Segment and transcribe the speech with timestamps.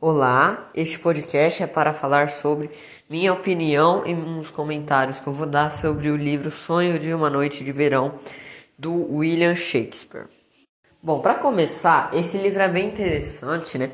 [0.00, 2.70] Olá, este podcast é para falar sobre
[3.10, 7.28] minha opinião e uns comentários que eu vou dar sobre o livro Sonho de uma
[7.28, 8.16] Noite de Verão
[8.78, 10.28] do William Shakespeare.
[11.02, 13.90] Bom, para começar, esse livro é bem interessante, né?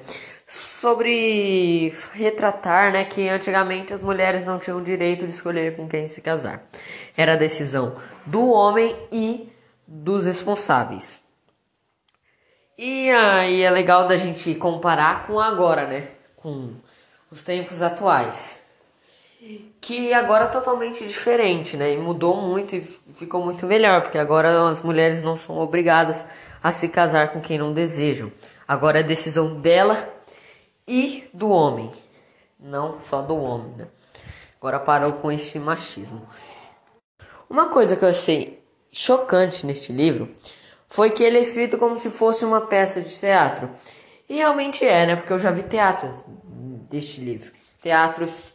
[0.46, 6.20] Sobre retratar, né, que antigamente as mulheres não tinham direito de escolher com quem se
[6.20, 6.66] casar.
[7.16, 7.96] Era a decisão
[8.26, 9.48] do homem e
[9.88, 11.23] dos responsáveis.
[12.76, 16.08] E aí é legal da gente comparar com agora, né?
[16.34, 16.74] Com
[17.30, 18.60] os tempos atuais.
[19.80, 21.92] Que agora é totalmente diferente, né?
[21.92, 22.80] E mudou muito e
[23.14, 26.24] ficou muito melhor, porque agora as mulheres não são obrigadas
[26.62, 28.32] a se casar com quem não desejam.
[28.66, 30.12] Agora é decisão dela
[30.88, 31.92] e do homem,
[32.58, 33.86] não só do homem, né?
[34.58, 36.26] Agora parou com este machismo.
[37.48, 40.34] Uma coisa que eu achei chocante neste livro
[40.94, 43.68] foi que ele é escrito como se fosse uma peça de teatro.
[44.28, 45.16] E realmente é, né?
[45.16, 46.08] Porque eu já vi teatro
[46.88, 47.50] deste livro.
[47.82, 48.54] Teatros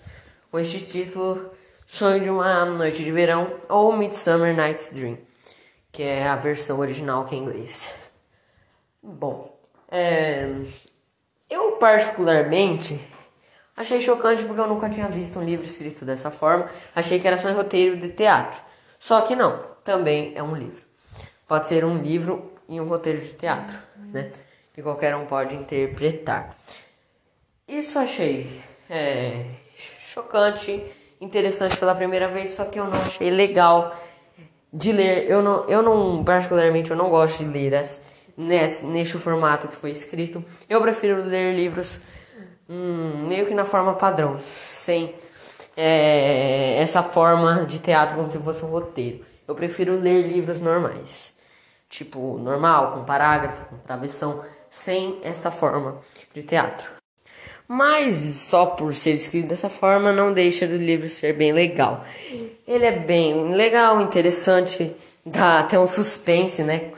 [0.50, 1.52] com este título
[1.86, 5.18] Sonho de uma Noite de Verão ou Midsummer Night's Dream,
[5.92, 7.96] que é a versão original que é em inglês.
[9.04, 9.60] Bom,
[9.92, 10.48] é...
[11.50, 12.98] eu particularmente
[13.76, 16.70] achei chocante porque eu nunca tinha visto um livro escrito dessa forma.
[16.96, 18.62] Achei que era só um roteiro de teatro.
[18.98, 20.89] Só que não, também é um livro
[21.50, 23.80] pode ser um livro e um roteiro de teatro,
[24.14, 24.32] né?
[24.72, 26.56] Que qualquer um pode interpretar.
[27.68, 29.46] Isso achei é,
[30.00, 30.84] chocante,
[31.20, 34.00] interessante pela primeira vez, só que eu não achei legal
[34.72, 35.28] de ler.
[35.28, 38.04] Eu não, eu não particularmente, eu não gosto de ler as,
[38.38, 40.46] nesse, neste formato que foi escrito.
[40.70, 42.00] Eu prefiro ler livros
[42.70, 45.16] hum, meio que na forma padrão, sem
[45.76, 49.26] é, essa forma de teatro como se fosse um roteiro.
[49.48, 51.39] Eu prefiro ler livros normais
[51.90, 56.00] tipo normal, com parágrafo, com travessão, sem essa forma
[56.34, 56.92] de teatro.
[57.68, 62.04] Mas só por ser escrito dessa forma não deixa do livro ser bem legal.
[62.68, 64.96] Ele é bem legal, interessante,
[65.26, 66.92] dá até um suspense, né?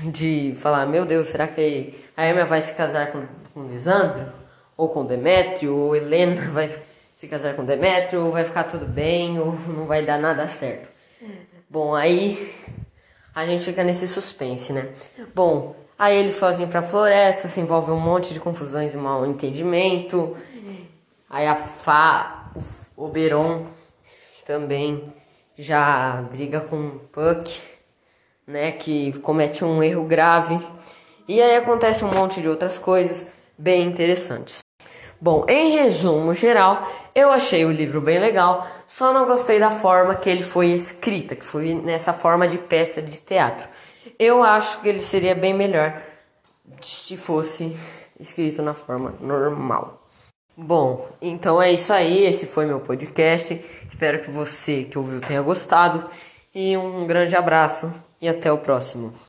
[0.00, 3.24] De falar, meu Deus, será que a Hermia vai se casar com,
[3.54, 4.32] com Lisandro?
[4.76, 5.76] Ou com Demétrio?
[5.76, 6.70] Ou Helena vai
[7.14, 8.24] se casar com Demétrio?
[8.24, 9.38] Ou vai ficar tudo bem?
[9.38, 10.88] Ou não vai dar nada certo?
[11.70, 12.52] Bom, aí
[13.36, 14.88] a gente fica nesse suspense, né?
[15.34, 20.34] Bom, aí eles fazem pra floresta, se envolve um monte de confusões e mal entendimento.
[21.28, 22.50] Aí a Fá,
[22.96, 23.66] o Oberon
[24.46, 25.12] também
[25.54, 27.60] já briga com o Puck,
[28.46, 28.72] né?
[28.72, 30.58] Que comete um erro grave.
[31.28, 34.65] E aí acontece um monte de outras coisas bem interessantes.
[35.20, 40.14] Bom, em resumo geral, eu achei o livro bem legal, só não gostei da forma
[40.14, 43.66] que ele foi escrita, que foi nessa forma de peça de teatro.
[44.18, 46.00] Eu acho que ele seria bem melhor
[46.82, 47.76] se fosse
[48.18, 50.02] escrito na forma normal.
[50.56, 52.24] Bom, então é isso aí.
[52.24, 53.60] Esse foi meu podcast.
[53.86, 56.08] Espero que você que ouviu tenha gostado.
[56.54, 59.12] E um grande abraço e até o próximo.